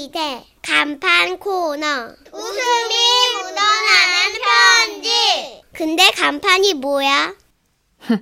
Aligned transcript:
시대. 0.00 0.42
간판 0.62 1.38
코너. 1.38 1.86
웃음이 2.32 2.94
묻어나는 3.36 4.40
편지. 4.40 5.62
근데 5.74 6.10
간판이 6.12 6.74
뭐야? 6.74 7.34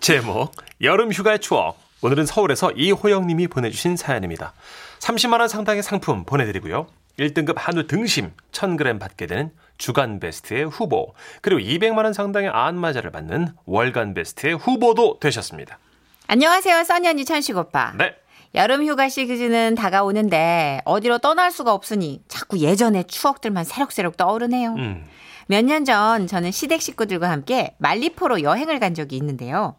제목 0.00 0.50
여름 0.82 1.12
휴가의 1.12 1.38
추억. 1.38 1.78
오늘은 2.02 2.26
서울에서 2.26 2.72
이호영님이 2.72 3.46
보내주신 3.46 3.96
사연입니다. 3.96 4.54
30만 4.98 5.38
원 5.38 5.48
상당의 5.48 5.84
상품 5.84 6.24
보내드리고요. 6.24 6.88
1등급 7.20 7.54
한우 7.56 7.86
등심 7.86 8.32
1000g 8.50 8.98
받게 8.98 9.26
되는 9.28 9.52
주간 9.76 10.18
베스트의 10.18 10.64
후보 10.64 11.14
그리고 11.42 11.60
200만 11.60 12.02
원 12.04 12.12
상당의 12.12 12.50
안마자를 12.50 13.12
받는 13.12 13.52
월간 13.66 14.14
베스트의 14.14 14.54
후보도 14.54 15.20
되셨습니다. 15.20 15.78
안녕하세요, 16.26 16.82
써니언니 16.82 17.24
천식 17.24 17.56
오빠. 17.56 17.92
네 17.96 18.16
여름 18.54 18.84
휴가 18.86 19.08
시즌은 19.08 19.74
다가오는데 19.74 20.80
어디로 20.84 21.18
떠날 21.18 21.50
수가 21.50 21.72
없으니 21.72 22.22
자꾸 22.28 22.58
예전의 22.58 23.04
추억들만 23.04 23.64
새록새록 23.64 24.16
떠오르네요. 24.16 24.74
음. 24.74 25.06
몇년 25.46 25.84
전 25.84 26.26
저는 26.26 26.50
시댁 26.50 26.82
식구들과 26.82 27.30
함께 27.30 27.74
말리포로 27.78 28.42
여행을 28.42 28.80
간 28.80 28.94
적이 28.94 29.16
있는데요. 29.16 29.76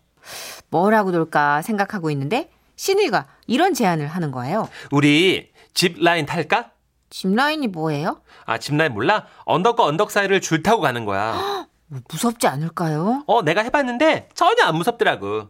뭐라고 0.70 1.12
놀까 1.12 1.62
생각하고 1.62 2.10
있는데 2.12 2.50
신우이가 2.76 3.28
이런 3.48 3.74
제안을 3.74 4.08
하는 4.08 4.32
거예요. 4.32 4.70
우리 4.92 5.52
집 5.74 6.02
라인 6.02 6.26
탈까? 6.26 6.72
짚라인이 7.10 7.68
뭐예요? 7.68 8.22
아 8.46 8.58
집 8.60 8.76
라인 8.76 8.94
몰라? 8.94 9.26
언덕과 9.46 9.84
언덕 9.84 10.12
사이를 10.12 10.42
줄 10.42 10.62
타고 10.64 10.82
가는 10.82 11.06
거야 11.06 11.34
뭐 11.88 12.02
무섭지 12.10 12.48
않을까요? 12.48 13.24
어 13.26 13.42
내가 13.42 13.62
해봤는데 13.64 14.30
전혀 14.36 14.64
안 14.64 14.76
무섭더라고 14.76 15.48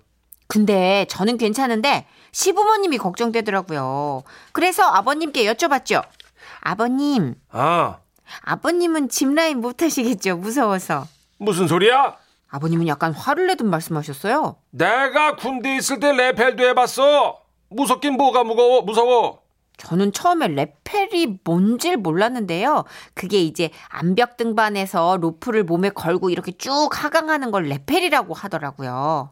근데 0.48 1.06
저는 1.10 1.38
괜찮은데 1.38 2.06
시부모님이 2.32 2.98
걱정되더라고요. 2.98 4.24
그래서 4.52 4.84
아버님께 4.84 5.52
여쭤봤죠. 5.52 6.04
아버님, 6.62 7.36
아 7.52 7.98
아버님은 8.44 9.10
짚라인 9.10 9.60
못 9.62 9.82
하시겠죠? 9.82 10.38
무서워서. 10.38 11.08
무슨 11.38 11.68
소리야? 11.68 12.16
아버님은 12.50 12.88
약간 12.88 13.14
화를 13.14 13.48
내듯 13.48 13.66
말씀하셨어요. 13.66 14.56
내가 14.72 15.36
군대 15.36 15.76
있을 15.76 16.00
때 16.00 16.12
레펠도 16.12 16.64
해봤어. 16.70 17.42
무섭긴 17.70 18.14
뭐가 18.14 18.44
무거워 18.44 18.82
무서워. 18.82 19.42
저는 19.78 20.12
처음에 20.12 20.48
레펠이 20.50 21.40
뭔지를 21.44 21.98
몰랐는데요. 21.98 22.84
그게 23.14 23.40
이제 23.40 23.70
암벽 23.88 24.36
등반에서 24.36 25.18
로프를 25.22 25.64
몸에 25.64 25.90
걸고 25.90 26.30
이렇게 26.30 26.52
쭉 26.52 26.90
하강하는 26.92 27.52
걸 27.52 27.64
레펠이라고 27.64 28.34
하더라고요. 28.34 29.32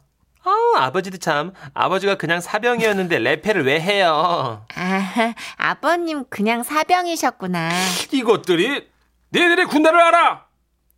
아 0.50 0.86
아버지도 0.86 1.18
참 1.18 1.54
아버지가 1.74 2.16
그냥 2.16 2.40
사병이었는데 2.42 3.20
레펠을 3.20 3.66
왜 3.66 3.80
해요? 3.80 4.66
아, 4.76 5.34
아버님 5.58 6.26
그냥 6.30 6.64
사병이셨구나. 6.64 7.70
이것들이 8.12 8.88
니들이 9.34 9.66
군대를 9.66 10.00
알아. 10.00 10.46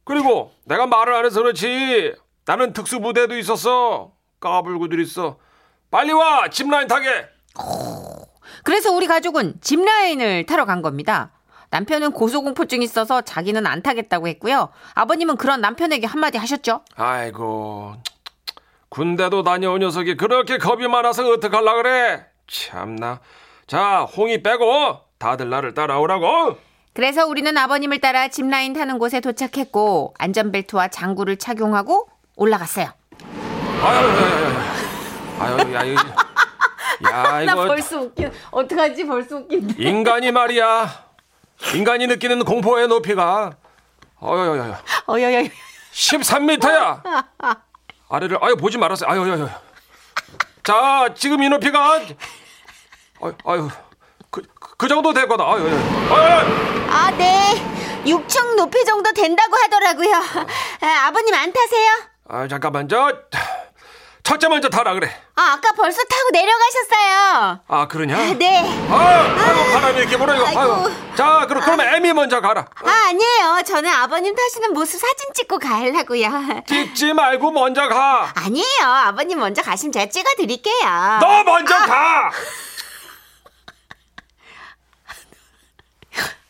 그리고 0.03 0.51
내가 0.65 0.85
말을 0.87 1.13
안 1.13 1.25
해서 1.25 1.41
그렇지. 1.41 2.13
나는 2.45 2.73
특수부대도 2.73 3.37
있었어. 3.37 4.11
까불고들 4.39 4.99
있어. 5.01 5.37
빨리 5.91 6.11
와 6.13 6.49
짚라인 6.49 6.87
타게. 6.87 7.27
그래서 8.63 8.91
우리 8.91 9.07
가족은 9.07 9.55
짚라인을 9.61 10.45
타러 10.45 10.65
간 10.65 10.81
겁니다. 10.81 11.31
남편은 11.71 12.11
고소공포증 12.13 12.81
있어서 12.81 13.21
자기는 13.21 13.67
안 13.67 13.83
타겠다고 13.83 14.27
했고요. 14.27 14.69
아버님은 14.95 15.37
그런 15.37 15.61
남편에게 15.61 16.07
한마디 16.07 16.37
하셨죠. 16.37 16.81
아이고 16.95 17.95
군대도 18.89 19.43
다녀온 19.43 19.79
녀석이 19.81 20.17
그렇게 20.17 20.57
겁이 20.57 20.87
많아서 20.87 21.27
어떡할라 21.29 21.75
그래. 21.75 22.25
참나. 22.47 23.19
자 23.67 24.01
홍이 24.01 24.41
빼고 24.41 24.99
다들 25.19 25.49
나를 25.49 25.73
따라오라고. 25.73 26.57
그래서 26.93 27.25
우리는 27.27 27.55
아버님을 27.55 27.99
따라 28.01 28.27
짚라인 28.27 28.73
타는 28.73 28.97
곳에 28.97 29.19
도착했고 29.19 30.15
안전벨트와 30.17 30.87
장구를 30.89 31.37
착용하고 31.37 32.09
올라갔어요. 32.35 32.87
아유, 33.81 34.07
아유, 35.39 35.53
아유, 35.55 35.73
야, 35.73 35.83
이거, 35.85 36.01
야, 37.09 37.41
이거 37.41 37.75
웃겨. 38.01 38.29
어떡하지? 38.51 39.05
벌써 39.05 39.37
웃긴데. 39.37 39.75
인간이 39.81 40.31
말이야. 40.31 41.05
인간이 41.75 42.07
느끼는 42.07 42.43
공포의 42.43 42.87
높이가, 42.87 43.55
어여여여, 44.21 44.75
어여여. 45.07 45.43
13m야. 45.93 47.01
아래를, 48.09 48.39
아유 48.41 48.55
보지 48.55 48.77
말았어요. 48.77 49.09
아유, 49.09 49.21
아유, 49.23 49.33
아유. 49.33 49.49
자, 50.63 51.13
지금 51.15 51.41
이 51.43 51.49
높이가, 51.49 51.93
아유, 53.21 53.33
아유, 53.45 53.69
그, 54.31 54.41
그 54.77 54.87
정도 54.87 55.13
되거든. 55.13 55.45
아유, 55.45 55.61
아유, 55.63 56.15
아유. 56.15 56.89
아, 56.89 57.11
네. 57.11 57.53
6층 58.05 58.55
높이 58.55 58.83
정도 58.85 59.11
된다고 59.13 59.55
하더라고요. 59.55 60.15
아, 60.81 61.07
아버님 61.07 61.33
안 61.35 61.53
타세요? 61.53 61.91
아, 62.27 62.47
잠깐만, 62.47 62.87
저 62.87 63.13
첫째 64.29 64.47
먼저 64.47 64.69
타라 64.69 64.93
그래. 64.93 65.09
아, 65.33 65.53
아까 65.53 65.71
벌써 65.71 66.03
타고 66.03 66.29
내려가셨어요. 66.31 67.61
아, 67.67 67.87
그러냐? 67.87 68.15
네. 68.37 68.59
아유, 68.59 68.69
아유, 68.93 69.73
바람이 69.73 69.97
이렇게 69.97 70.17
불어 70.17 70.35
이거. 70.35 70.45
아유. 70.45 70.71
아이고. 70.71 71.15
자, 71.15 71.47
그럼 71.47 71.63
그러면 71.63 71.87
애미 71.95 72.13
먼저 72.13 72.39
가라. 72.39 72.67
아, 72.85 73.07
아니에요. 73.07 73.63
저는 73.65 73.89
아버님 73.91 74.35
타시는 74.35 74.73
모습 74.73 74.99
사진 74.99 75.33
찍고 75.33 75.57
가려고요. 75.57 76.29
찍지 76.69 77.13
말고 77.13 77.49
먼저 77.49 77.87
가. 77.87 78.31
아니에요. 78.35 78.83
아버님 78.83 79.39
먼저 79.39 79.63
가시면 79.63 79.93
제가 79.93 80.05
찍어 80.11 80.29
드릴게요. 80.37 80.75
너 81.21 81.43
먼저 81.43 81.75
가. 81.75 82.29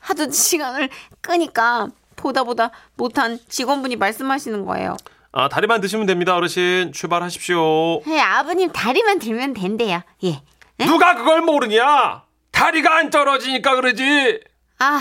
하도 0.01 0.29
시간을 0.29 0.89
끄니까 1.21 1.87
보다 2.17 2.43
보다 2.43 2.71
못한 2.95 3.39
직원분이 3.47 3.95
말씀하시는 3.95 4.65
거예요. 4.65 4.97
아, 5.31 5.47
다리만 5.47 5.79
드시면 5.81 6.05
됩니다, 6.07 6.35
어르신. 6.35 6.91
출발하십시오. 6.91 8.01
네, 8.07 8.19
아버님 8.19 8.71
다리만 8.71 9.19
들면 9.19 9.53
된대요. 9.53 10.01
예. 10.23 10.41
네? 10.77 10.85
누가 10.85 11.15
그걸 11.15 11.41
모르냐? 11.41 12.23
다리가 12.51 12.97
안 12.97 13.09
떨어지니까 13.09 13.75
그러지. 13.75 14.39
아, 14.79 14.99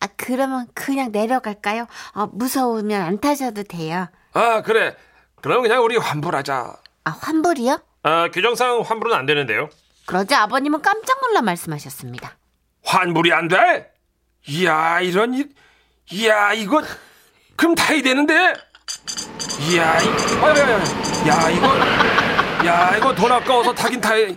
아, 0.00 0.06
그러면 0.16 0.66
그냥 0.74 1.12
내려갈까요? 1.12 1.86
아, 2.14 2.28
무서우면 2.32 3.02
안 3.02 3.20
타셔도 3.20 3.62
돼요. 3.64 4.08
아, 4.32 4.62
그래. 4.62 4.96
그럼 5.42 5.62
그냥 5.62 5.82
우리 5.84 5.96
환불하자. 5.96 6.76
아, 7.04 7.10
환불이요? 7.10 7.78
아, 8.04 8.28
규정상 8.32 8.80
환불은 8.80 9.14
안 9.14 9.26
되는데요. 9.26 9.68
그러자 10.06 10.42
아버님은 10.42 10.82
깜짝 10.82 11.20
놀라 11.20 11.42
말씀하셨습니다. 11.42 12.36
환불이 12.84 13.32
안 13.32 13.48
돼? 13.48 13.92
이야, 14.48 15.00
이런 15.00 15.34
일. 15.34 15.50
이야, 16.10 16.52
이거 16.52 16.82
그럼 17.56 17.74
타야 17.74 18.02
되는데. 18.02 18.54
이야, 19.68 19.98
이. 20.00 20.06
야, 21.28 21.50
이거 21.50 21.68
야, 22.66 22.96
이거 22.96 23.14
돈 23.14 23.30
아까워서 23.32 23.72
타긴 23.74 24.00
타야. 24.00 24.28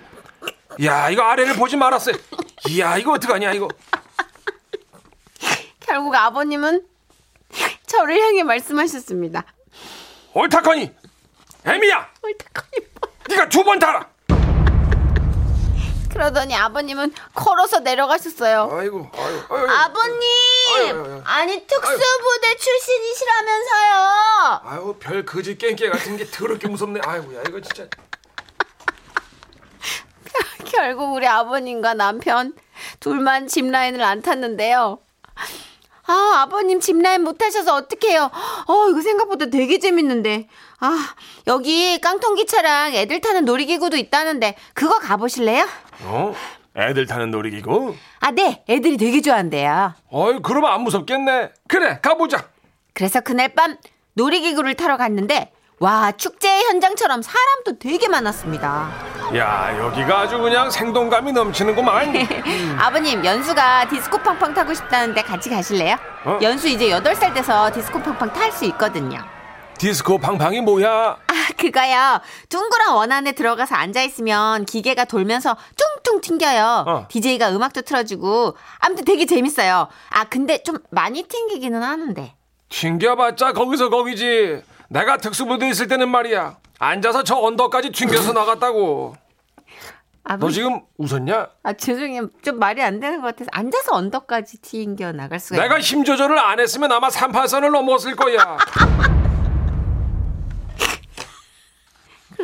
야, 0.84 1.10
이거 1.10 1.24
아래를 1.24 1.56
보지 1.56 1.76
말았어요. 1.78 2.16
이야, 2.70 2.98
이거 2.98 3.14
어떡하냐, 3.14 3.52
이거. 3.54 3.68
결국 5.80 6.14
아버님은 6.16 6.86
저를 7.88 8.20
향해 8.20 8.44
말씀하셨습니다. 8.44 9.44
옳다커니. 10.34 10.92
애미야, 11.66 12.10
옳다커니 12.24 12.88
뭐. 13.00 13.12
네가 13.30 13.50
두 13.50 13.64
번 13.64 13.80
타라. 13.80 14.08
그러더니 16.12 16.56
아버님은 16.56 17.14
걸어서 17.34 17.80
내려가셨어요. 17.80 18.70
아이고, 18.72 19.10
아이고, 19.14 19.56
아이고. 19.56 19.72
아버님! 19.72 20.22
아유, 20.76 20.86
아유, 20.88 21.04
아유. 21.06 21.22
아니, 21.26 21.68
특수부대 21.68 22.56
출신이시라면서요! 22.58 24.62
아유 24.64 24.96
별 25.00 25.26
거지 25.26 25.58
깽깨 25.58 25.90
같은 25.90 26.18
게 26.18 26.26
더럽게 26.26 26.68
무섭네. 26.68 27.02
아이고야 27.04 27.44
이거 27.48 27.62
진짜. 27.62 27.88
결국 30.66 31.14
우리 31.14 31.28
아버님과 31.28 31.94
남편 31.94 32.54
둘만 33.00 33.48
짚라인을 33.48 34.04
안 34.04 34.22
탔는데요. 34.22 35.00
아, 36.08 36.34
아버님 36.44 36.80
짚라인 36.80 37.24
못 37.24 37.38
타셔서 37.38 37.76
어떡해요. 37.76 38.30
어, 38.68 38.90
이거 38.90 39.02
생각보다 39.02 39.48
되게 39.48 39.80
재밌는데. 39.80 40.48
아, 40.80 41.16
여기 41.48 42.00
깡통기차랑 42.00 42.94
애들 42.94 43.22
타는 43.22 43.46
놀이기구도 43.46 43.98
있다는데 43.98 44.56
그거 44.74 45.00
가보실래요? 45.00 45.68
어? 46.04 46.36
애들 46.78 47.06
타는 47.06 47.32
놀이기구? 47.32 47.96
아, 48.20 48.32
네. 48.32 48.64
애들이 48.70 48.98
되게 48.98 49.22
좋아한대요. 49.22 49.94
어이 50.10 50.40
그러면 50.44 50.72
안 50.72 50.82
무섭겠네. 50.82 51.52
그래 51.68 52.00
가보자. 52.02 52.46
그래서 52.94 53.22
그날 53.22 53.50
밤 53.50 53.78
놀이기구를 54.14 54.76
타러 54.76 54.98
갔는데 54.98 55.52
와, 55.80 56.12
축제 56.14 56.48
현장처럼 56.48 57.22
사람도 57.22 57.80
되게 57.80 58.08
많았습니다. 58.08 58.90
야 59.36 59.78
여기가 59.78 60.22
아주 60.22 60.38
그냥 60.38 60.70
생동감이 60.72 61.34
넘치는구만. 61.34 62.14
아버님, 62.80 63.26
연수가 63.26 63.90
디스코 63.90 64.20
팡팡 64.20 64.54
타고 64.54 64.74
싶다는데 64.74 65.22
같이 65.24 65.50
가실래요? 65.50 65.98
어? 66.24 66.40
연수 66.42 66.70
이제 66.70 66.88
8살 66.90 67.34
돼서 67.34 67.70
디스코 67.74 68.02
팡팡 68.02 68.32
탈 68.32 68.52
수 68.54 68.64
있거든요. 68.66 69.20
디스코 69.78 70.18
팡팡이 70.18 70.62
뭐야? 70.62 70.90
아, 71.28 71.34
그거요. 71.58 72.20
둥그런 72.50 72.94
원 72.94 73.12
안에 73.12 73.34
들어가서 73.34 73.76
앉아있으면 73.76 74.66
기계가 74.66 75.06
돌면서 75.06 75.58
퉁퉁 76.04 76.22
튕겨요. 76.22 76.84
어. 76.88 77.08
DJ가 77.10 77.52
음악도 77.52 77.82
틀어주고. 77.82 78.56
아무튼 78.80 79.06
되게 79.06 79.26
재밌어요. 79.26 79.88
아, 80.10 80.24
근데 80.26 80.64
좀 80.64 80.78
많이 80.92 81.24
튕기기는 81.24 81.82
하는데. 81.84 82.36
튕겨봤자 82.70 83.54
거기서 83.54 83.90
거기지. 83.90 84.62
내가 84.90 85.18
특수부대 85.18 85.70
있을 85.70 85.88
때는 85.88 86.10
말이야. 86.10 86.58
앉아서 86.80 87.24
저 87.24 87.36
언덕까지 87.38 87.92
튕겨서 87.92 88.34
나갔다고. 88.34 89.16
아, 90.24 90.38
너 90.38 90.50
지금 90.50 90.82
웃었냐? 90.98 91.48
아, 91.64 91.74
죄송해요. 91.74 92.30
좀 92.44 92.58
말이 92.58 92.82
안 92.82 93.00
되는 93.00 93.22
것 93.22 93.28
같아서 93.28 93.50
앉아서 93.52 93.94
언덕까지 93.96 94.58
튕겨 94.62 95.12
나갈 95.12 95.40
수가 95.40 95.62
내가 95.62 95.80
힘 95.80 96.04
조절을 96.04 96.40
안 96.40 96.60
했으면 96.60 96.92
아마 96.92 97.10
38선을 97.10 97.70
넘었을 97.72 98.16
거야. 98.16 98.58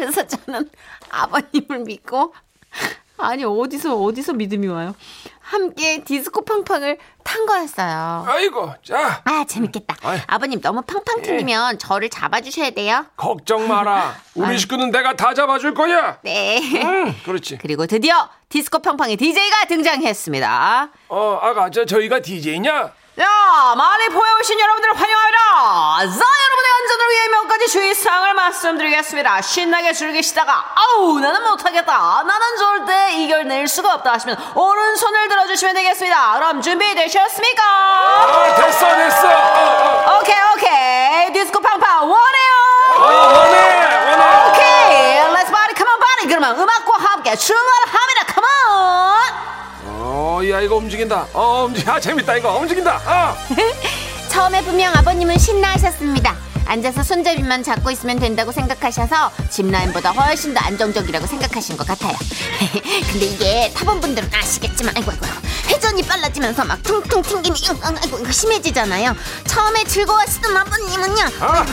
그래서 0.02 0.26
저는 0.26 0.68
아버님을 1.12 1.82
믿고 1.86 2.34
아니 3.18 3.44
어디서 3.44 3.96
어디서 3.98 4.34
믿음이 4.34 4.66
와요. 4.68 4.96
함께 5.42 6.04
디스코 6.04 6.44
팡팡을 6.44 6.98
탄 7.24 7.46
거였어요. 7.46 8.26
아이고, 8.28 8.74
자, 8.84 9.22
아 9.26 9.44
재밌겠다. 9.48 9.96
아이. 10.02 10.18
예. 10.18 10.24
아버님 10.26 10.60
너무 10.60 10.82
팡팡 10.82 11.22
튕기면 11.22 11.78
저를 11.78 12.10
잡아주셔야 12.10 12.72
돼요. 12.72 13.06
걱정 13.16 13.68
마라. 13.68 14.16
우리 14.34 14.58
식구는 14.58 14.90
내가 14.90 15.16
다 15.16 15.36
잡아줄 15.36 15.76
거야. 15.76 16.18
네. 16.24 16.60
응, 16.84 17.16
그렇지. 17.26 17.60
그리고 17.60 17.86
드디어 17.86 18.28
디스코 18.50 18.80
팡팡의 18.80 19.18
DJ가 19.18 19.66
등장했습니다. 19.68 20.90
어, 21.10 21.40
아가, 21.44 21.70
저, 21.70 21.86
저희가 21.86 22.22
DJ냐? 22.22 22.94
자, 23.18 23.76
많이 23.76 24.08
보여오신 24.10 24.58
여러분들 24.60 24.90
환영합니다. 24.96 25.40
자, 26.18 26.26
여러분의 26.46 26.72
안전을 26.82 27.10
위해 27.10 27.28
몇 27.28 27.48
가지 27.48 27.68
주의사항을 27.68 28.34
말씀드리겠습니다. 28.36 29.42
신나게 29.42 29.92
즐기시다가, 29.92 30.74
아우, 30.76 31.20
나는 31.20 31.44
못하겠다. 31.44 32.24
나는 32.26 32.58
절대 32.58 33.12
이겨낼 33.16 33.68
수가 33.68 33.96
없다 33.96 34.14
하시면, 34.14 34.38
오른손을 34.56 35.28
들어주시면 35.28 35.76
되겠습니다. 35.76 36.34
그럼 36.36 36.62
준비되셨습니까? 36.62 37.64
아, 37.64 38.56
됐어, 38.56 38.96
됐어. 38.96 39.28
어, 39.28 40.20
오케이, 40.20 40.38
오케이. 40.56 41.34
디스코 41.34 41.60
팡팡 41.60 42.10
원해요. 42.10 42.52
어, 42.98 43.02
어, 43.04 43.40
원해, 43.40 43.60
원해. 43.86 44.50
오케이. 44.50 45.20
Let's 45.36 45.52
party, 45.52 45.76
come 45.76 45.92
on, 45.92 46.00
party. 46.00 46.28
그러면 46.30 46.58
음악과 46.60 46.98
함께 46.98 47.36
출발합니다. 47.36 48.34
어, 50.62 50.64
야, 50.64 50.66
이거 50.66 50.76
움직인다. 50.76 51.28
어, 51.34 51.66
움직여. 51.66 51.92
아, 51.92 52.00
재밌다, 52.00 52.38
이거. 52.38 52.52
움직인다. 52.58 53.02
어. 53.06 53.36
처음에 54.30 54.64
분명 54.64 54.94
아버님은 54.96 55.38
신나하셨습니다. 55.38 56.36
앉아서 56.68 57.04
손잡이만 57.04 57.64
잡고 57.64 57.90
있으면 57.92 58.20
된다고 58.20 58.52
생각하셔서 58.52 59.32
짚라인보다 59.50 60.12
훨씬 60.12 60.54
더 60.54 60.62
안정적이라고 60.62 61.26
생각하신 61.26 61.76
것 61.76 61.86
같아요. 61.88 62.16
근데 63.12 63.26
이게 63.26 63.72
타본 63.76 64.00
분들은 64.00 64.30
아시겠지만, 64.34 64.96
아이고, 64.96 65.12
아이고, 65.12 65.26
회전이 65.68 66.04
빨라지면서 66.04 66.64
막 66.64 66.82
퉁퉁 66.84 67.22
응, 67.36 67.96
아이고, 68.04 68.20
이거 68.20 68.32
심해지잖아요. 68.32 69.16
처음에 69.48 69.84
즐거워하시던 69.84 70.56
아버님은요. 70.56 71.24
아, 71.40 71.66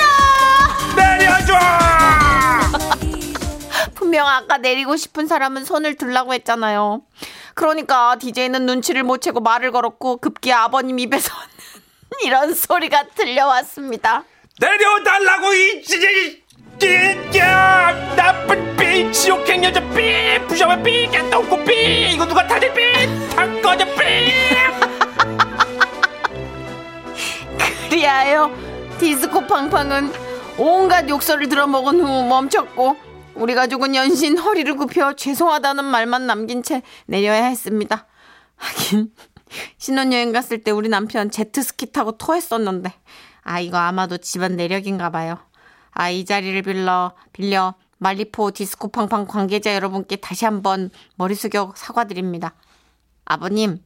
내려줘! 0.97 1.55
분명 3.95 4.27
아까 4.29 4.59
내리고 4.59 4.97
싶은 4.97 5.27
사람은 5.27 5.65
손을 5.65 5.97
들라고 5.97 6.35
했잖아요. 6.35 7.01
그러니까 7.55 8.17
DJ는 8.19 8.67
눈치를 8.67 9.03
못 9.03 9.21
채고 9.21 9.41
말을 9.41 9.73
걸었고 9.73 10.19
급기야 10.19 10.63
아버님 10.63 10.99
입에서 10.99 11.33
이런 12.25 12.55
소리가 12.55 13.05
들려왔습니다. 13.15 14.25
내려달라고 14.61 15.53
이 15.55 15.83
진짜 15.83 16.07
진짜 16.79 18.15
나쁜 18.17 18.77
삐 18.77 19.11
지옥행 19.13 19.65
여자 19.65 19.81
삐 19.91 20.39
부셔면 20.49 20.83
삐 20.83 21.09
깨똥꼬 21.09 21.65
삐 21.65 22.13
이거 22.13 22.27
누가 22.27 22.47
타지 22.47 22.73
삐다 22.73 23.61
꺼져 23.61 23.85
삐 23.87 24.33
그리하여 27.89 28.51
디스코 28.99 29.47
팡팡은 29.47 30.13
온갖 30.59 31.09
욕설을 31.09 31.49
들어먹은 31.49 32.01
후 32.01 32.25
멈췄고 32.27 32.97
우리 33.35 33.55
가족은 33.55 33.95
연신 33.95 34.37
허리를 34.39 34.77
굽혀 34.77 35.15
죄송하다는 35.15 35.85
말만 35.85 36.27
남긴 36.27 36.63
채 36.63 36.83
내려야 37.07 37.45
했습니다. 37.45 38.07
하긴 38.57 39.13
신혼여행 39.79 40.33
갔을 40.33 40.63
때 40.63 40.71
우리 40.71 40.89
남편 40.89 41.31
제트스키 41.31 41.93
타고 41.93 42.17
토했었는데 42.17 42.93
아 43.43 43.61
이거 43.61 43.77
아마도 43.79 44.19
집안 44.19 44.57
내력인가 44.57 45.11
봐요. 45.11 45.39
아 45.95 46.11
이 46.11 46.25
자리를 46.25 46.63
빌려 46.63 47.15
빌려 47.33 47.75
말리포 47.99 48.53
디스코 48.53 48.89
팡팡 48.89 49.27
관계자 49.27 49.75
여러분께 49.75 50.17
다시 50.17 50.45
한번 50.45 50.91
머리 51.17 51.35
숙여 51.35 51.73
사과드립니다. 51.77 52.55
아버님 53.25 53.79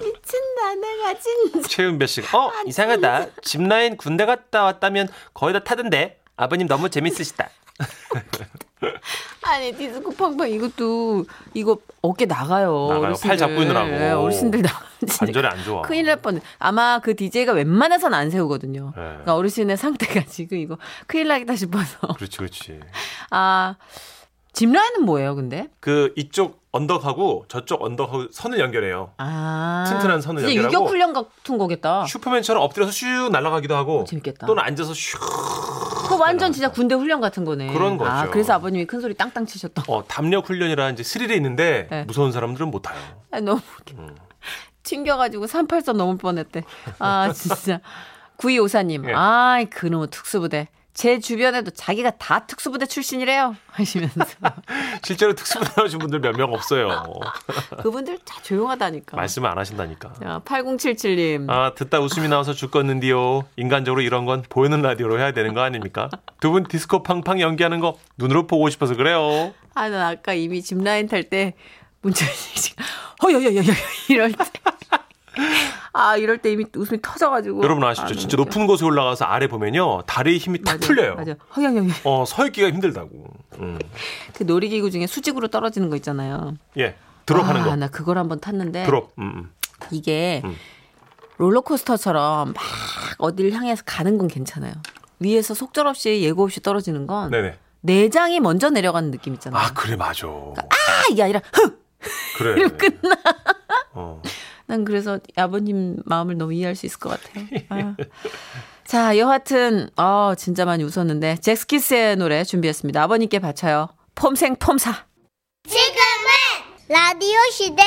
미친다 0.00 0.74
내가 0.80 1.18
진짜 1.18 1.68
최은배 1.68 2.06
씨가 2.06 2.38
어 2.38 2.52
이상하다 2.66 3.26
짚라인 3.42 3.96
군대 3.96 4.26
갔다 4.26 4.64
왔다면 4.64 5.08
거의 5.34 5.52
다 5.54 5.60
타던데 5.60 6.20
아버님 6.36 6.66
너무 6.68 6.88
재밌으시다 6.90 7.48
아니 9.42 9.72
디스코 9.72 10.10
팡팡 10.14 10.48
이것도 10.50 11.24
이거 11.54 11.78
어깨 12.02 12.26
나가요 12.26 12.88
나가요. 12.90 13.14
팔 13.22 13.36
잡고 13.36 13.62
있느라고. 13.62 13.88
네, 13.88 14.10
어르신들 14.10 14.62
나 14.62 14.70
관절이 15.18 15.46
안 15.46 15.64
좋아 15.64 15.82
큰일 15.82 16.06
날 16.06 16.16
뻔. 16.16 16.40
아마 16.58 16.98
그 17.00 17.16
DJ가 17.16 17.52
웬만해선 17.52 18.12
안 18.14 18.30
세우거든요. 18.30 18.92
네. 18.94 19.02
그러니까 19.02 19.34
어르신의 19.36 19.76
상태가 19.76 20.24
지금 20.28 20.58
이거 20.58 20.76
큰일 21.06 21.28
나겠다 21.28 21.56
싶어서. 21.56 21.98
그렇지 22.16 22.36
그렇지 22.36 22.80
아 23.30 23.76
짚라인은 24.58 25.04
뭐예요, 25.04 25.36
근데? 25.36 25.68
그 25.78 26.12
이쪽 26.16 26.66
언덕하고 26.72 27.44
저쪽 27.48 27.82
언덕하고 27.82 28.26
선을 28.32 28.58
연결해요 28.58 29.12
아 29.16 29.84
튼튼한 29.88 30.20
선을 30.20 30.42
진짜 30.42 30.54
연결하고 30.54 30.74
유격 30.84 30.90
훈련 30.90 31.12
같은 31.12 31.58
거겠다. 31.58 32.04
슈퍼맨처럼 32.06 32.62
엎드려서 32.62 32.90
슉 32.90 33.30
날아가기도 33.30 33.76
하고 33.76 34.04
재밌겠다. 34.04 34.46
또는 34.48 34.62
앉아서 34.64 34.92
슉 34.92 35.18
그 36.08 36.16
완전 36.18 36.52
진짜 36.52 36.70
군대 36.72 36.94
훈련 36.96 37.20
같은 37.20 37.44
거네. 37.44 37.72
그런 37.72 37.98
거죠. 37.98 38.10
아 38.10 38.28
그래서 38.30 38.54
아버님이 38.54 38.86
큰 38.86 39.00
소리 39.00 39.14
땅땅 39.14 39.46
치셨던. 39.46 39.84
어, 39.86 40.02
담력 40.08 40.48
훈련이라 40.48 40.90
이제 40.90 41.02
스릴이 41.04 41.36
있는데 41.36 41.86
네. 41.90 42.04
무서운 42.04 42.32
사람들은 42.32 42.70
못 42.70 42.80
타요. 42.82 42.98
아, 43.30 43.40
너무 43.40 43.60
웃겨. 43.80 43.94
튕겨가지고 44.82 45.46
383 45.46 45.96
넘을 45.98 46.16
뻔했대. 46.16 46.64
아, 46.98 47.30
진짜. 47.32 47.80
9254님. 48.38 49.06
예. 49.08 49.12
아이, 49.14 49.66
그놈의 49.66 50.08
특수부대. 50.10 50.68
제 50.98 51.20
주변에도 51.20 51.70
자기가 51.70 52.10
다 52.18 52.44
특수부대 52.44 52.86
출신이래요. 52.86 53.54
하시면서. 53.70 54.24
실제로 55.04 55.32
특수부대 55.32 55.70
나오신 55.76 56.00
분들 56.00 56.18
몇 56.18 56.34
명 56.36 56.52
없어요. 56.52 57.04
그분들 57.84 58.18
다 58.24 58.34
조용하다니까. 58.42 59.16
말씀을 59.16 59.48
안 59.48 59.58
하신다니까. 59.58 60.12
자, 60.20 60.40
8077님. 60.44 61.48
아, 61.50 61.72
듣다 61.76 62.00
웃음이 62.00 62.26
나와서 62.26 62.52
죽겠는데요. 62.52 63.44
인간적으로 63.54 64.00
이런 64.02 64.24
건 64.24 64.42
보이는 64.48 64.82
라디오로 64.82 65.20
해야 65.20 65.30
되는 65.30 65.54
거 65.54 65.60
아닙니까? 65.60 66.08
두 66.40 66.50
분 66.50 66.64
디스코 66.64 67.04
팡팡 67.04 67.40
연기하는 67.40 67.78
거 67.78 67.96
눈으로 68.16 68.48
보고 68.48 68.68
싶어서 68.68 68.96
그래요. 68.96 69.54
아, 69.74 69.88
난 69.88 70.00
아까 70.00 70.32
이미 70.34 70.60
짚라인 70.62 71.06
탈때 71.06 71.54
씨가 72.12 72.84
허여여여여 73.22 73.62
이럴 74.08 74.32
때. 74.32 74.44
아, 75.98 76.16
이럴 76.16 76.38
때 76.38 76.52
이미 76.52 76.64
웃음이 76.76 77.00
터져가지고. 77.02 77.62
여러분 77.64 77.82
아시죠? 77.82 78.14
진짜 78.14 78.36
높은 78.36 78.68
곳에 78.68 78.84
올라가서 78.84 79.24
아래 79.24 79.48
보면요. 79.48 80.02
다리에 80.06 80.36
힘이 80.38 80.62
탁 80.62 80.78
풀려요. 80.78 81.16
맞아. 81.16 81.34
허여여여. 81.56 81.88
어, 82.04 82.24
서 82.24 82.46
있기가 82.46 82.68
힘들다고. 82.68 83.24
음. 83.58 83.78
그 84.34 84.44
놀이기구 84.44 84.92
중에 84.92 85.08
수직으로 85.08 85.48
떨어지는 85.48 85.90
거 85.90 85.96
있잖아요. 85.96 86.54
예. 86.78 86.94
드롭하는 87.26 87.62
아, 87.62 87.64
거. 87.64 87.76
나 87.76 87.88
그걸 87.88 88.16
한번 88.16 88.38
탔는데. 88.38 88.84
드롭. 88.84 89.12
음, 89.18 89.22
음. 89.22 89.52
이게 89.90 90.40
음. 90.44 90.54
롤러코스터처럼 91.38 92.52
막 92.52 92.64
어디를 93.18 93.52
향해서 93.52 93.82
가는 93.84 94.18
건 94.18 94.28
괜찮아요. 94.28 94.72
위에서 95.18 95.52
속절없이 95.54 96.22
예고 96.22 96.44
없이 96.44 96.60
떨어지는 96.62 97.08
건 97.08 97.30
네네. 97.30 97.58
내장이 97.80 98.38
먼저 98.38 98.70
내려가는 98.70 99.10
느낌 99.10 99.34
있잖아요. 99.34 99.60
아, 99.60 99.72
그래, 99.72 99.96
맞아. 99.96 100.28
아 100.28 100.54
이게 101.10 101.24
아니라 101.24 101.40
흥 101.52 101.76
그래. 102.36 102.68
끝나. 102.68 103.16
어. 103.92 104.22
난 104.68 104.84
그래서 104.84 105.18
아버님 105.34 105.96
마음을 106.04 106.36
너무 106.36 106.52
이해할 106.52 106.76
수 106.76 106.84
있을 106.84 106.98
것 106.98 107.08
같아요. 107.08 107.46
아유. 107.70 107.94
자, 108.84 109.16
여하튼, 109.16 109.88
어, 109.96 110.34
진짜 110.36 110.66
많이 110.66 110.84
웃었는데, 110.84 111.38
잭스키스의 111.40 112.16
노래 112.16 112.44
준비했습니다. 112.44 113.02
아버님께 113.02 113.38
바쳐요. 113.38 113.88
폼생 114.14 114.56
폼사. 114.56 115.06
지금은 115.66 115.96
라디오 116.88 117.38
시대 117.50 117.82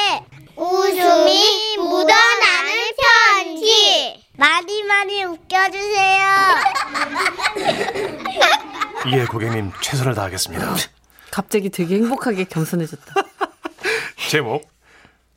웃음이 0.55 1.77
묻어나는 1.77 2.73
편지 3.43 4.23
많이 4.37 4.83
많이 4.83 5.23
웃겨주세요. 5.23 6.27
예, 9.13 9.25
고객님 9.25 9.71
최선을 9.81 10.15
다하겠습니다. 10.15 10.75
갑자기 11.29 11.69
되게 11.69 11.95
행복하게 11.95 12.45
겸손해졌다. 12.45 13.13
제목 14.29 14.67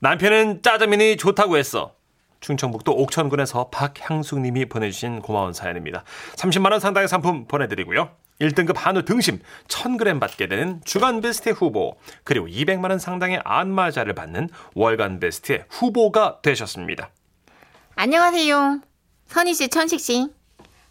남편은 0.05 0.61
짜장면이 0.61 1.17
좋다고 1.17 1.57
했어. 1.57 1.95
충청북도 2.41 2.93
옥천군에서 2.93 3.71
박향숙님이 3.71 4.67
보내주신 4.67 5.23
고마운 5.23 5.55
사연입니다. 5.55 6.05
30만 6.37 6.73
원 6.73 6.79
상당의 6.79 7.09
상품 7.09 7.47
보내드리고요. 7.47 8.11
1등급 8.39 8.77
한우 8.77 9.07
등심 9.07 9.41
1000g 9.67 10.21
받게 10.21 10.49
되는 10.49 10.83
주간 10.85 11.23
베스트 11.23 11.49
후보 11.49 11.97
그리고 12.23 12.47
200만 12.47 12.91
원 12.91 12.99
상당의 12.99 13.41
안마자를 13.47 14.15
받는 14.15 14.51
월간 14.75 15.21
베스트 15.21 15.65
후보가 15.71 16.41
되셨습니다. 16.43 17.09
안녕하세요. 17.95 18.81
선희 19.29 19.55
씨, 19.55 19.69
천식 19.69 20.01
씨. 20.01 20.29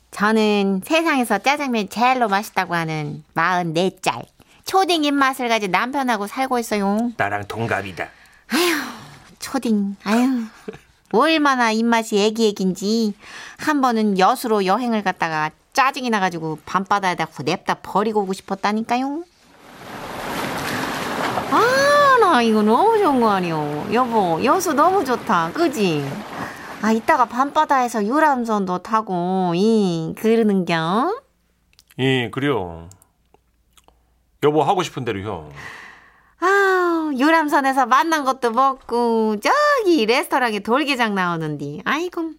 저는 0.09 0.81
세상에서 0.83 1.37
짜장면 1.37 1.87
제일로 1.89 2.29
맛있다고 2.29 2.73
하는 2.73 3.23
44짤 3.35 4.25
초딩 4.65 5.03
입맛을 5.03 5.49
가진 5.49 5.69
남편하고 5.69 6.25
살고 6.25 6.57
있어요. 6.57 7.11
나랑 7.17 7.47
동갑이다. 7.47 8.09
초딩, 9.43 9.97
아유. 10.05 10.45
얼마나 11.11 11.69
입맛이 11.71 12.17
애기애기인지 12.17 13.13
한 13.59 13.81
번은 13.81 14.17
여수로 14.17 14.65
여행을 14.65 15.03
갔다가 15.03 15.51
짜증이 15.73 16.09
나가지고 16.09 16.59
밤바다에다 16.65 17.27
냅다 17.43 17.75
버리고 17.83 18.21
오고 18.21 18.31
싶었다니까요. 18.31 19.25
아, 21.51 22.17
나 22.21 22.41
이거 22.41 22.61
너무 22.61 22.97
좋은 22.97 23.19
거 23.19 23.29
아니요. 23.31 23.89
여보, 23.91 24.39
여수 24.45 24.71
너무 24.73 25.03
좋다. 25.03 25.51
그지? 25.51 26.09
아, 26.81 26.93
이따가 26.93 27.25
밤바다에서 27.25 28.05
유람선도 28.05 28.79
타고, 28.79 29.51
이, 29.55 30.15
그러는 30.17 30.63
겨? 30.63 31.13
예, 31.99 32.29
그래요. 32.29 32.89
여보 34.41 34.63
하고 34.63 34.83
싶은 34.83 35.03
대로 35.05 35.19
형. 35.21 35.49
아, 36.39 36.92
유람선에서 37.17 37.85
만난 37.85 38.23
것도 38.25 38.51
먹고 38.51 39.37
저기 39.39 40.05
레스토랑에 40.05 40.59
돌게장 40.59 41.15
나오는데 41.15 41.79
아이고 41.85 42.31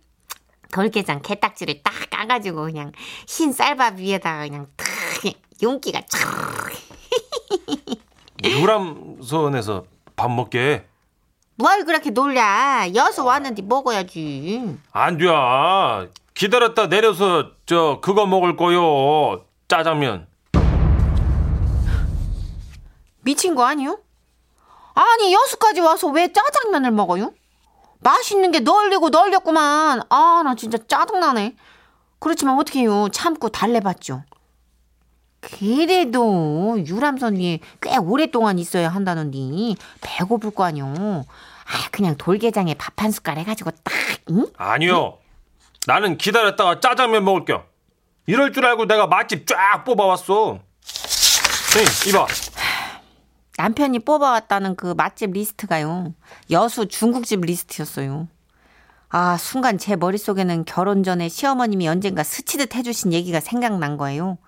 돌게장 0.73 1.23
게딱지를 1.23 1.83
딱 1.83 1.93
까가지고 2.11 2.65
그냥 2.65 2.93
흰 3.29 3.53
쌀밥 3.53 3.99
위에다가 3.99 4.45
그냥 4.45 4.67
탁 4.77 4.87
윤기가 5.63 6.01
촥 6.01 6.75
유람선에서 8.45 9.85
밥 10.17 10.31
먹게 10.31 10.87
뭘 11.57 11.85
그렇게 11.85 12.11
놀랴 12.11 12.89
여수 12.95 13.25
왔는데 13.25 13.63
먹어야지 13.63 14.77
안 14.93 15.17
돼. 15.19 15.27
기다렸다 16.35 16.89
내려서 16.89 17.53
저 17.65 18.01
그거 18.03 18.27
먹을 18.27 18.57
거요. 18.57 19.45
짜장면. 19.69 20.27
미친 23.23 23.55
거 23.55 23.65
아니요? 23.65 23.99
아니 24.95 25.33
여수까지 25.33 25.81
와서 25.81 26.09
왜 26.09 26.33
짜장면을 26.33 26.91
먹어요? 26.93 27.33
맛있는 28.01 28.51
게 28.51 28.61
널리고 28.61 29.09
널렸구만 29.11 30.03
아 30.09 30.43
나 30.45 30.55
진짜 30.55 30.79
짜증나네 30.87 31.57
그렇지만 32.19 32.59
어떡해요 32.59 33.09
참고 33.11 33.49
달래봤죠 33.49 34.23
그래도 35.41 36.77
유람선 36.87 37.37
위에 37.37 37.61
꽤 37.81 37.97
오랫동안 37.97 38.59
있어야 38.59 38.89
한다는데 38.89 39.75
배고플 40.01 40.51
거 40.53 40.65
아니요 40.65 41.25
아 41.67 41.89
그냥 41.91 42.17
돌게장에 42.17 42.75
밥 42.75 42.95
한 43.03 43.11
숟갈 43.11 43.39
해가지고 43.39 43.71
딱 43.83 43.93
응? 44.31 44.47
아니요. 44.57 45.19
나는 45.87 46.17
기다렸다가 46.17 46.81
짜장면 46.81 47.25
먹을 47.25 47.45
겸. 47.45 47.63
이럴 48.27 48.53
줄 48.55 48.65
알고 48.65 48.87
내가 48.87 49.07
맛집 49.07 49.47
쫙 49.47 49.85
뽑아왔어. 49.85 50.35
형, 50.55 52.09
이봐. 52.09 52.27
남편이 53.57 54.01
뽑아왔다는 54.01 54.77
그 54.77 54.95
맛집 54.97 55.33
리스트가요. 55.33 56.15
여수 56.51 56.87
중국집 56.87 57.41
리스트였어요. 57.43 58.29
아, 59.11 59.37
순간 59.37 59.79
제 59.79 59.95
머릿속에는 59.95 60.65
결혼 60.65 61.05
전에 61.05 61.29
시어머님이 61.29 61.87
언젠가 61.87 62.25
스치듯 62.25 62.75
해주신 62.75 63.13
얘기가 63.13 63.39
생각난 63.39 63.97
거예요. 63.97 64.39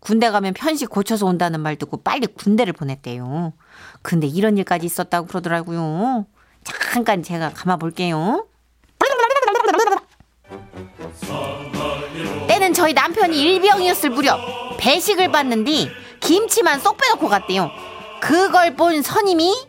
군대 0.00 0.30
가면 0.30 0.54
편식 0.54 0.90
고쳐서 0.90 1.26
온다는 1.26 1.60
말 1.60 1.76
듣고 1.76 1.98
빨리 1.98 2.26
군대를 2.26 2.72
보냈대요. 2.72 3.52
근데 4.02 4.26
이런 4.26 4.58
일까지 4.58 4.86
있었다고 4.86 5.28
그러더라고요. 5.28 6.26
잠깐 6.64 7.22
제가 7.22 7.50
감아 7.50 7.76
볼게요. 7.76 8.46
때는 12.48 12.72
저희 12.74 12.92
남편이 12.92 13.40
일병이었을 13.40 14.10
무렵 14.10 14.40
배식을 14.78 15.30
받는디 15.30 15.90
김치만 16.20 16.80
쏙 16.80 16.96
빼놓고 16.96 17.28
갔대요. 17.28 17.70
그걸 18.20 18.74
본 18.74 19.02
선임이 19.02 19.66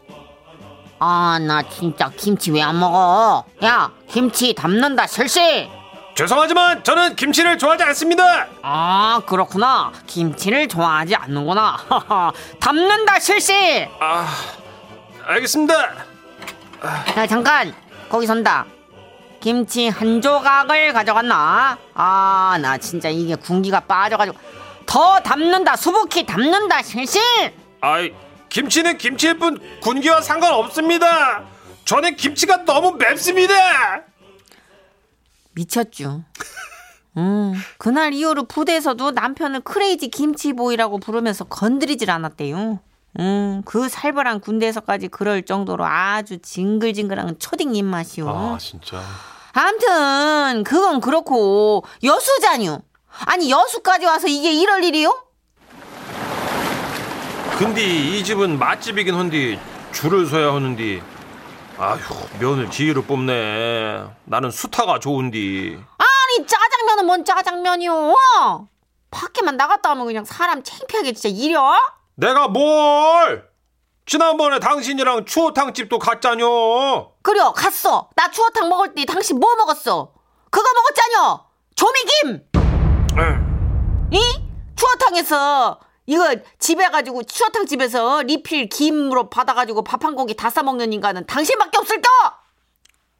아 1.01 1.39
나 1.39 1.62
진짜 1.63 2.10
김치 2.18 2.51
왜 2.51 2.62
안 2.62 2.77
먹어? 2.79 3.46
야 3.63 3.91
김치 4.10 4.53
담는다 4.53 5.08
실시. 5.08 5.70
죄송하지만 6.15 6.84
저는 6.84 7.15
김치를 7.15 7.58
좋아하지 7.58 7.84
않습니다. 7.86 8.48
아 8.62 9.22
그렇구나 9.25 9.94
김치를 10.08 10.68
좋아하지 10.68 11.15
않는구나. 11.15 11.77
담는다 12.60 13.20
실시. 13.20 13.88
아, 14.01 14.27
알겠습니다. 15.25 15.74
야 17.18 17.27
잠깐 17.27 17.74
거기 18.10 18.27
선다. 18.27 18.65
김치 19.39 19.88
한 19.88 20.22
조각을 20.22 20.91
가져갔나? 20.91 21.77
아 21.94 22.58
나 22.62 22.77
진짜 22.77 23.08
이게 23.08 23.36
군기가 23.36 23.79
빠져가지고 23.82 24.38
더 24.86 25.20
담는다 25.22 25.77
수북히 25.77 26.25
담는다 26.25 26.82
실시. 26.82 27.20
아이, 27.79 28.12
김치는 28.50 28.98
김치일 28.98 29.38
뿐 29.38 29.60
군기와 29.82 30.22
상관없습니다. 30.22 31.46
저는 31.86 32.15
김치가 32.15 32.65
너무 32.65 32.94
맵습니다. 32.94 33.53
미쳤죠. 35.53 36.24
음, 37.18 37.53
그날 37.77 38.13
이후로 38.13 38.44
부대에서도 38.46 39.12
남편을 39.12 39.62
크레이지 39.62 40.10
김치보이라고 40.10 41.00
부르면서 41.00 41.46
건드리질 41.46 42.12
않았대요. 42.12 42.79
음, 43.20 43.62
그 43.65 43.89
살벌한 43.89 44.39
군대에서까지 44.39 45.08
그럴 45.08 45.41
정도로 45.44 45.86
아주 45.86 46.39
징글징글한 46.39 47.39
초딩 47.39 47.75
입맛이요. 47.75 48.29
아, 48.29 48.58
진짜. 48.60 49.01
아무튼 49.53 50.63
그건 50.63 51.01
그렇고 51.01 51.84
여수자뇨. 52.03 52.82
아니 53.25 53.50
여수까지 53.50 54.06
와서 54.06 54.27
이게 54.27 54.53
이럴 54.53 54.84
일이요? 54.84 55.24
근데 57.60 57.82
이 57.84 58.24
집은 58.24 58.58
맛집이긴 58.58 59.13
한데 59.16 59.60
줄을 59.92 60.25
서야 60.25 60.54
하는데 60.54 61.01
아휴 61.78 62.00
면을 62.39 62.72
지휘로 62.72 63.01
뽑네 63.04 64.06
나는 64.24 64.50
수타가 64.50 65.00
좋은디 65.00 65.78
아니 65.98 66.48
짜장면은 66.48 67.06
뭔 67.06 67.25
짜장면이요? 67.25 68.16
밖에만 69.12 69.58
나갔다 69.58 69.92
오면 69.92 70.06
그냥 70.06 70.24
사람 70.24 70.63
창피하게 70.63 71.12
진짜 71.12 71.28
이려? 71.28 71.75
내가 72.16 72.48
뭘 72.48 73.50
지난번에 74.06 74.60
당신이랑 74.60 75.25
추어탕집도 75.25 76.00
갔자뇨 76.00 77.12
그려 77.22 77.51
갔어. 77.51 78.10
나 78.16 78.32
추어탕 78.32 78.70
먹을 78.70 78.96
때 78.96 79.04
당신 79.06 79.38
뭐 79.38 79.54
먹었어? 79.56 80.13
그거 80.50 80.68
먹었잖여. 80.74 81.46
조미김. 81.75 82.42
이 84.12 84.20
추어탕에서 84.75 85.80
이거 86.10 86.36
집에 86.58 86.89
가지고 86.89 87.22
추어탕 87.22 87.68
집에서 87.68 88.24
리필 88.24 88.68
김으로 88.68 89.30
받아가지고 89.30 89.84
밥 89.84 90.04
한 90.04 90.16
공기 90.16 90.36
다 90.36 90.50
싸먹는 90.50 90.92
인간은 90.92 91.28
당신밖에 91.28 91.78
없을 91.78 92.01
거. 92.01 92.08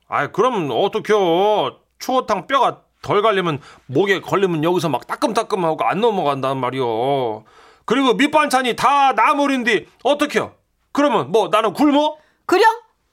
아이 0.08 0.32
그럼 0.32 0.70
어떡해요 0.72 1.78
추어탕 2.00 2.48
뼈가 2.48 2.82
덜 3.04 3.22
갈리면 3.22 3.62
목에 3.86 4.22
걸리면 4.22 4.64
여기서 4.64 4.90
막 4.90 5.06
따끔따끔하고 5.06 5.84
안 5.84 6.02
넘어간단 6.02 6.58
말이요 6.58 7.44
그리고 7.86 8.14
밑반찬이 8.16 8.76
다 8.76 9.12
나물인데 9.14 9.86
어떡해요 10.04 10.56
그러면 10.92 11.32
뭐 11.32 11.50
나는 11.50 11.74
굶어? 11.74 12.18
그려? 12.48 12.64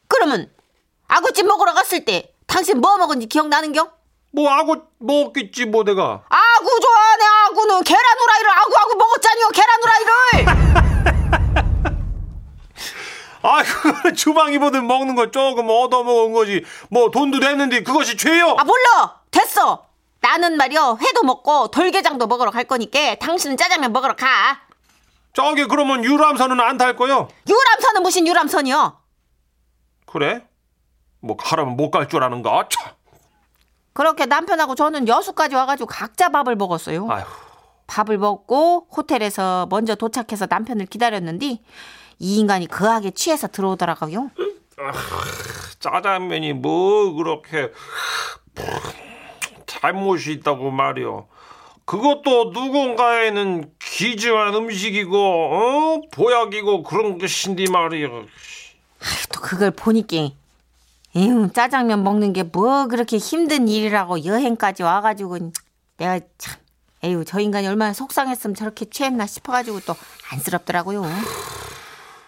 그러면 0.08 0.50
아구찜 1.08 1.46
먹으러 1.46 1.74
갔을 1.74 2.06
때 2.06 2.32
당신 2.46 2.80
뭐 2.80 2.96
먹은지 2.96 3.26
기억나는겨? 3.26 3.90
뭐 4.32 4.50
아구 4.50 4.82
먹겠지 4.98 5.66
뭐 5.66 5.84
내가 5.84 6.24
아구 6.30 6.80
좋아하네 6.80 7.24
아구는 7.56 7.82
계란 7.84 8.02
후라이를 8.18 8.50
아구아구 8.50 8.96
먹었잖여 8.96 9.48
계란 9.48 9.80
후라이를 9.82 10.46
아, 13.42 13.62
그거는 13.62 14.14
주방 14.14 14.52
이왕 14.52 14.54
이번에 14.54 14.80
먹는 14.80 15.14
거 15.14 15.30
조금 15.30 15.68
얻어 15.70 16.02
먹은 16.02 16.32
거지. 16.32 16.64
뭐 16.90 17.10
돈도 17.10 17.38
냈는데 17.38 17.82
그것이 17.84 18.16
죄요. 18.16 18.56
아 18.58 18.64
몰라 18.64 19.20
됐어 19.30 19.86
나는 20.20 20.56
말이여 20.56 20.98
회도 21.00 21.22
먹고 21.22 21.68
돌게장도 21.68 22.26
먹으러 22.26 22.50
갈 22.50 22.64
거니까 22.64 23.14
당신은 23.14 23.56
짜장면 23.56 23.92
먹으러 23.92 24.16
가 24.16 24.60
저기 25.32 25.64
그러면 25.66 26.02
유람선은 26.04 26.60
안 26.60 26.76
탈 26.76 26.96
거요? 26.96 27.28
유람선은 27.48 28.02
무슨 28.02 28.26
유람선이요 28.26 28.98
그래? 30.06 30.42
뭐 31.20 31.36
가라면 31.36 31.76
못 31.76 31.90
갈 31.90 32.08
줄 32.08 32.22
아는가? 32.24 32.64
참. 32.68 32.90
그렇게 33.92 34.26
남편하고 34.26 34.74
저는 34.74 35.06
여수까지 35.08 35.54
와가지고 35.54 35.86
각자 35.86 36.28
밥을 36.30 36.56
먹었어요 36.56 37.06
아휴. 37.10 37.24
밥을 37.86 38.18
먹고 38.18 38.86
호텔에서 38.96 39.66
먼저 39.70 39.94
도착해서 39.94 40.46
남편을 40.48 40.86
기다렸는데 40.86 41.58
이 42.18 42.38
인간이 42.38 42.66
거하게 42.66 43.10
취해서 43.12 43.46
들어오더라고요 43.48 44.30
짜장면이 45.80 46.54
뭐 46.54 47.12
그렇게 47.12 47.70
잘못이 49.66 50.32
있다고 50.32 50.70
말이요. 50.70 51.26
그것도 51.84 52.50
누군가에는 52.52 53.70
귀중한 53.80 54.54
음식이고 54.54 55.16
어? 55.16 56.00
보약이고 56.10 56.82
그런 56.82 57.18
것인데 57.18 57.70
말이요. 57.70 58.24
또 59.32 59.40
그걸 59.40 59.70
보니까 59.70 60.16
에휴 61.14 61.50
짜장면 61.52 62.02
먹는 62.02 62.32
게 62.32 62.42
뭐 62.42 62.88
그렇게 62.88 63.18
힘든 63.18 63.68
일이라고 63.68 64.24
여행까지 64.24 64.82
와가지고 64.82 65.52
내가 65.98 66.18
참 66.38 66.56
에휴 67.04 67.24
저 67.24 67.40
인간이 67.40 67.66
얼마나 67.66 67.92
속상했으면 67.92 68.54
저렇게 68.54 68.86
취했나 68.86 69.26
싶어가지고 69.26 69.80
또 69.80 69.94
안쓰럽더라고요. 70.32 71.04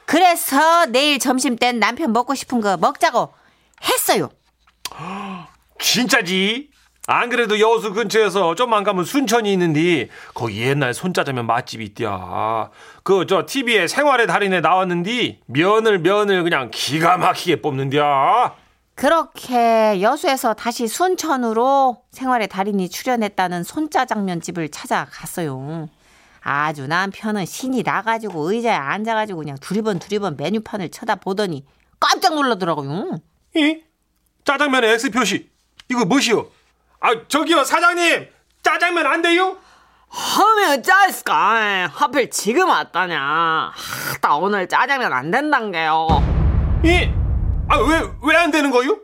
그래서 0.04 0.86
내일 0.86 1.18
점심 1.18 1.56
땐 1.56 1.78
남편 1.78 2.12
먹고 2.12 2.34
싶은 2.34 2.60
거 2.60 2.76
먹자고 2.76 3.32
했어요. 3.84 4.30
진짜지? 5.80 6.70
안 7.10 7.30
그래도 7.30 7.58
여수 7.58 7.94
근처에서 7.94 8.54
좀만 8.54 8.84
가면 8.84 9.04
순천이 9.04 9.50
있는데 9.54 10.08
거기 10.34 10.60
옛날 10.60 10.92
손짜장면 10.92 11.46
맛집이 11.46 11.82
있디야. 11.86 12.70
그 13.02 13.24
저 13.26 13.46
TV에 13.46 13.86
생활의 13.88 14.26
달인에 14.26 14.60
나왔는데 14.60 15.40
면을 15.46 16.00
면을 16.00 16.42
그냥 16.42 16.70
기가 16.70 17.16
막히게 17.16 17.62
뽑는디야. 17.62 18.54
그렇게 18.98 20.02
여수에서 20.02 20.54
다시 20.54 20.88
순천으로 20.88 22.02
생활의 22.10 22.48
달인이 22.48 22.88
출연했다는 22.88 23.62
손짜장면 23.62 24.40
집을 24.40 24.70
찾아갔어요. 24.70 25.88
아주 26.40 26.88
남편은 26.88 27.46
신이 27.46 27.84
나가지고 27.84 28.50
의자에 28.50 28.74
앉아가지고 28.74 29.38
그냥 29.38 29.56
두리번 29.60 30.00
두리번 30.00 30.36
메뉴판을 30.36 30.88
쳐다보더니 30.90 31.64
깜짝 32.00 32.34
놀라더라고요. 32.34 33.20
이 33.54 33.82
짜장면의 34.42 34.90
X 34.94 35.10
표시 35.10 35.48
이거 35.88 36.04
뭐시오? 36.04 36.50
아 36.98 37.10
저기요 37.28 37.62
사장님 37.62 38.26
짜장면 38.64 39.06
안 39.06 39.22
돼요? 39.22 39.58
하면 40.08 40.82
짜있을까? 40.82 41.86
하필 41.94 42.30
지금 42.30 42.68
왔다냐. 42.68 43.72
나 44.22 44.34
오늘 44.34 44.66
짜장면 44.66 45.12
안 45.12 45.30
된단 45.30 45.70
게요. 45.70 46.08
이? 46.84 47.27
아 47.68 47.78
왜 47.78 48.02
왜 48.22 48.36
안 48.36 48.50
되는 48.50 48.70
거요? 48.70 48.98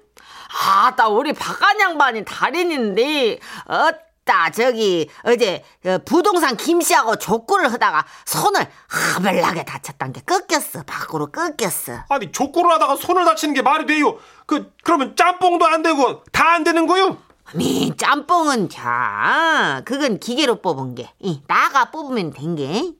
아, 0.67 0.95
나 0.97 1.09
우리 1.09 1.33
박간 1.33 1.81
양반이 1.81 2.25
달인인데, 2.25 3.41
어따, 3.67 4.51
저기, 4.51 5.11
어제, 5.25 5.65
그 5.83 5.99
부동산 6.05 6.57
김씨하고 6.57 7.17
족구를 7.17 7.73
하다가 7.73 8.05
손을 8.25 8.67
하벨나게 8.89 9.65
다쳤단 9.65 10.13
게 10.13 10.21
꺾였어. 10.21 10.85
밖으로 10.85 11.27
꺾였어. 11.33 12.05
아니 12.09 12.31
족구를 12.31 12.71
하다가 12.73 12.97
손을 12.97 13.25
다치는 13.25 13.55
게 13.55 13.63
말이 13.63 13.85
돼요? 13.87 14.17
그 14.47 14.73
그러면 14.85 15.17
짬뽕도 15.17 15.67
안 15.67 15.83
되고 15.83 16.23
다 16.33 16.53
안 16.55 16.63
되는 16.63 16.87
거요? 16.87 17.19
미, 17.55 17.93
짬뽕은 17.97 18.69
자, 18.71 19.83
그건 19.85 20.19
기계로 20.21 20.63
뽑은 20.63 20.95
게, 20.95 21.13
이, 21.19 21.43
나가 21.49 21.91
뽑으면 21.91 22.31
된 22.33 22.55
게. 22.55 22.93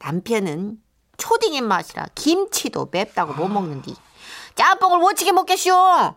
남편은 0.00 0.78
초딩 1.16 1.54
입맛이라 1.54 2.06
김치도 2.16 2.88
맵다고 2.92 3.32
못 3.34 3.48
먹는디 3.48 3.94
짬뽕을 4.54 4.98
못치게 4.98 5.32
먹겠쇼. 5.32 6.14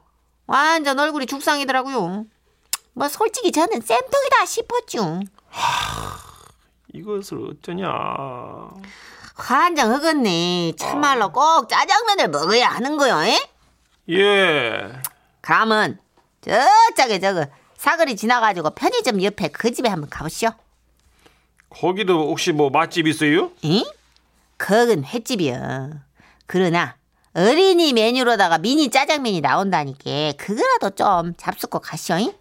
완전 0.47 1.00
얼굴이 1.00 1.26
죽상이더라고요. 1.26 2.26
뭐 2.93 3.10
솔직히 3.10 3.52
저는 3.52 3.82
쌤통이다 3.82 4.45
싶었죠. 4.45 5.19
이것을 6.93 7.50
어쩌냐? 7.52 7.89
환장 9.36 9.93
흑었네. 9.93 10.73
참말로 10.78 11.32
꼭 11.32 11.69
짜장면을 11.69 12.30
먹어야 12.30 12.69
하는 12.69 12.97
거요, 12.97 13.21
에? 13.23 13.38
예. 14.10 14.93
그러면, 15.41 16.00
저짝에 16.41 17.19
저거, 17.19 17.45
사거리 17.78 18.15
지나가지고 18.15 18.71
편의점 18.71 19.21
옆에 19.21 19.50
그 19.50 19.71
집에 19.71 19.89
한번 19.89 20.10
가보시오. 20.10 20.50
거기도 21.69 22.30
혹시 22.30 22.52
뭐 22.52 22.69
맛집 22.69 23.06
있어요? 23.06 23.52
응? 23.65 23.84
그건 24.58 25.04
횟집이여. 25.04 25.91
그러나 26.47 26.95
어린이 27.38 27.93
메뉴로다가 27.93 28.58
미니 28.58 28.89
짜장면이 28.89 29.41
나온다니까 29.41 30.34
그거라도 30.38 30.89
좀 30.89 31.36
잡수고 31.38 31.78
가시오. 31.78 32.17
잉? 32.17 32.34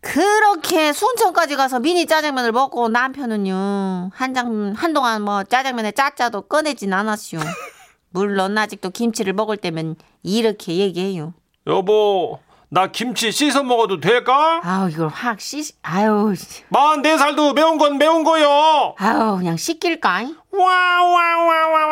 그렇게 0.00 0.92
순천까지 0.92 1.54
가서 1.54 1.78
미니 1.78 2.06
짜장면을 2.06 2.50
먹고 2.50 2.88
남편은요 2.88 4.10
한장 4.12 4.72
한동안 4.76 5.22
뭐 5.22 5.44
짜장면에 5.44 5.92
짜짜도 5.92 6.42
꺼내진 6.42 6.92
않았슈. 6.92 7.38
물론 8.10 8.58
아직도 8.58 8.90
김치를 8.90 9.32
먹을 9.32 9.56
때면 9.56 9.94
이렇게 10.24 10.74
얘기해요. 10.74 11.34
여보, 11.68 12.40
나 12.72 12.86
김치 12.86 13.32
씻어 13.32 13.64
먹어도 13.64 13.98
될까? 13.98 14.60
아우 14.62 14.88
이걸 14.88 15.08
확 15.08 15.40
씻, 15.40 15.74
아유, 15.82 16.32
마흔 16.68 17.02
네 17.02 17.18
살도 17.18 17.52
매운 17.52 17.78
건 17.78 17.98
매운 17.98 18.22
거요. 18.22 18.94
아우 18.96 19.38
그냥 19.38 19.56
씻길까? 19.56 20.28
와와와와와와와. 20.52 21.90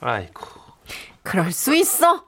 아이고. 0.00 0.56
그럴 1.22 1.52
수 1.52 1.74
있어. 1.74 2.24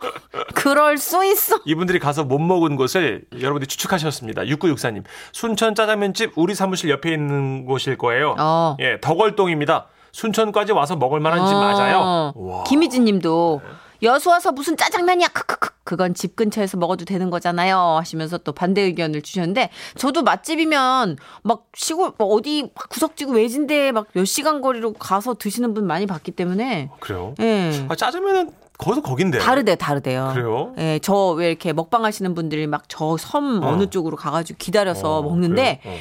그럴 0.54 0.98
수 0.98 1.24
있어. 1.24 1.60
이분들이 1.64 1.98
가서 1.98 2.22
못 2.24 2.38
먹은 2.38 2.76
곳을 2.76 3.24
여러분들이 3.32 3.66
추측하셨습니다. 3.68 4.42
6964님. 4.42 5.04
순천 5.32 5.74
짜장면집 5.74 6.32
우리 6.36 6.54
사무실 6.54 6.90
옆에 6.90 7.12
있는 7.12 7.64
곳일 7.64 7.98
거예요. 7.98 8.34
어. 8.38 8.76
예, 8.80 9.00
덕월동입니다. 9.00 9.86
순천까지 10.12 10.72
와서 10.72 10.96
먹을 10.96 11.20
만한 11.20 11.46
집 11.46 11.54
맞아요. 11.54 12.32
와. 12.34 12.64
김희진 12.64 13.04
님도 13.04 13.60
여수 14.02 14.30
와서 14.30 14.52
무슨 14.52 14.76
짜장면이야. 14.76 15.28
크크크. 15.28 15.70
그건 15.84 16.12
집 16.14 16.37
근처에서 16.37 16.76
먹어도 16.76 17.04
되는 17.06 17.30
거잖아요. 17.30 17.78
하시면서 17.98 18.38
또 18.38 18.52
반대 18.52 18.82
의견을 18.82 19.22
주셨는데 19.22 19.70
저도 19.96 20.22
맛집이면 20.22 21.16
막 21.42 21.64
시골 21.74 22.12
뭐 22.18 22.28
어디 22.34 22.70
구석지구 22.90 23.32
외진데 23.32 23.92
막 23.92 24.06
몇 24.12 24.24
시간 24.26 24.61
거리로 24.61 24.92
가서 24.92 25.34
드시는 25.34 25.72
분 25.74 25.87
많이 25.87 26.06
봤기 26.06 26.32
때문에 26.32 26.90
그래요? 27.00 27.34
예. 27.40 27.87
아, 27.88 27.94
짜장면은 27.96 28.50
거기서 28.76 29.02
거긴데. 29.02 29.38
다르대 29.38 29.74
다르대요. 29.76 30.30
그래요? 30.34 30.74
예, 30.78 30.98
저 31.02 31.32
왜 31.32 31.48
이렇게 31.48 31.72
먹방 31.72 32.04
하시는 32.04 32.34
분들이 32.34 32.66
막 32.66 32.84
저 32.88 33.16
섬 33.16 33.62
어. 33.62 33.68
어. 33.68 33.76
느 33.76 33.88
쪽으로 33.88 34.16
가가지고 34.16 34.58
기다려서 34.58 35.18
어, 35.18 35.22
먹는데 35.22 35.80
그래요? 35.82 35.96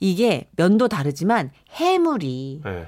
이게 0.00 0.48
면도 0.56 0.88
다르지만 0.88 1.50
해물이 1.72 2.62
어. 2.64 2.86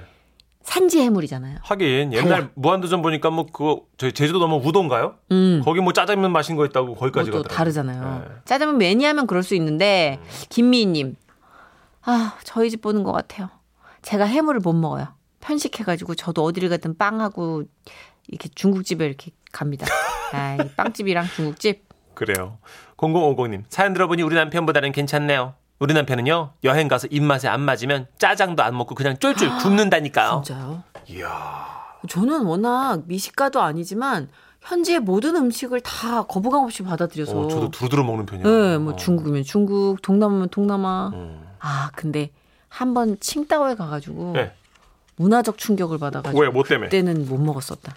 예. 0.63 0.69
산지 0.71 0.99
해물이잖아요. 1.01 1.57
하긴 1.61 2.13
옛날 2.13 2.49
무한도전 2.55 3.01
보니까 3.01 3.29
뭐 3.29 3.45
그거 3.45 3.81
저희 3.97 4.11
제주도 4.13 4.39
넘어 4.39 4.55
우도인가요? 4.57 5.15
음. 5.31 5.61
거기 5.63 5.81
뭐 5.81 5.93
짜장면 5.93 6.31
맛인 6.31 6.55
거 6.55 6.65
있다고 6.65 6.95
거기까지 6.95 7.31
또 7.31 7.37
가더라고요. 7.37 7.57
다르잖아요. 7.57 8.25
네. 8.27 8.35
짜장면 8.45 8.77
매니아면 8.77 9.27
그럴 9.27 9.43
수 9.43 9.55
있는데 9.55 10.19
김미희님, 10.49 11.15
아 12.03 12.37
저희 12.43 12.69
집 12.69 12.81
보는 12.81 13.03
것 13.03 13.11
같아요. 13.11 13.49
제가 14.01 14.25
해물을 14.25 14.61
못 14.61 14.73
먹어요. 14.73 15.07
편식해가지고 15.41 16.15
저도 16.15 16.43
어디를 16.43 16.69
가든 16.69 16.97
빵하고 16.97 17.63
이렇게 18.27 18.49
중국집에 18.55 19.05
이렇게 19.05 19.31
갑니다. 19.51 19.85
아, 20.31 20.55
이 20.55 20.69
빵집이랑 20.75 21.25
중국집. 21.35 21.83
그래요. 22.13 22.57
0050님 22.97 23.63
사연 23.69 23.93
들어보니 23.93 24.23
우리 24.23 24.35
남편보다는 24.35 24.91
괜찮네요. 24.93 25.55
우리 25.83 25.93
남편은요 25.93 26.53
여행 26.63 26.87
가서 26.87 27.07
입맛에 27.11 27.49
안 27.49 27.59
맞으면 27.59 28.07
짜장도 28.17 28.63
안 28.63 28.77
먹고 28.77 28.95
그냥 28.95 29.17
쫄쫄 29.17 29.57
굶는다니까요. 29.57 30.41
진짜요? 30.45 30.81
이야. 31.09 31.67
저는 32.07 32.45
워낙 32.45 33.01
미식가도 33.05 33.61
아니지만 33.61 34.29
현지의 34.61 35.01
모든 35.01 35.35
음식을 35.35 35.81
다 35.81 36.23
거부감 36.23 36.63
없이 36.63 36.83
받아들여서. 36.83 37.37
어, 37.37 37.47
저도 37.49 37.69
두루두루 37.71 38.05
먹는 38.05 38.25
편이에요. 38.25 38.47
네, 38.47 38.77
뭐 38.77 38.93
어. 38.93 38.95
중국이면 38.95 39.43
중국, 39.43 40.01
동남아면 40.01 40.47
동남아. 40.49 41.11
음. 41.13 41.45
아, 41.59 41.89
근데 41.95 42.31
한 42.69 42.93
번 42.93 43.19
칭따오에 43.19 43.75
가가지고 43.75 44.31
네. 44.35 44.53
문화적 45.17 45.57
충격을 45.57 45.97
받아가지고 45.97 46.41
왜? 46.43 46.47
뭐 46.49 46.63
때문에? 46.63 46.87
그때는 46.87 47.27
못 47.27 47.37
먹었었다. 47.41 47.93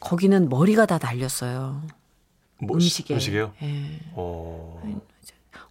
거기는 0.00 0.48
머리가 0.48 0.86
다 0.86 0.98
날렸어요. 1.00 1.82
뭐, 2.62 2.74
음식에. 2.76 3.12
음식이요? 3.12 3.52
예. 3.62 4.00
어. 4.14 4.80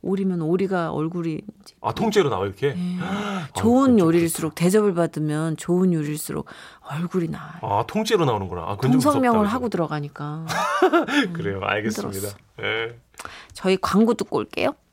오리면 0.02 0.42
오리가 0.42 0.92
얼굴이 0.92 1.42
아 1.82 1.94
통째로 1.94 2.30
나와 2.30 2.46
이렇게. 2.46 2.76
좋은 3.54 3.82
그건 3.86 3.98
좀 3.98 4.00
요리일수록 4.00 4.56
대접을 4.56 4.94
받으면 4.94 5.58
좋은 5.58 5.94
요리일수록 5.94 6.48
얼굴이 6.90 7.30
나. 7.30 7.60
아 7.62 7.84
통째로 7.88 8.26
나오는구나. 8.26 8.62
아, 8.64 8.78
동성명을 8.78 9.46
하고 9.48 9.70
들어가니까. 9.70 10.46
그래요. 11.34 11.62
알겠습니다. 11.64 12.30
예. 12.62 13.00
저희 13.54 13.78
광고 13.78 14.14
듣고 14.16 14.38
올게요. 14.38 14.74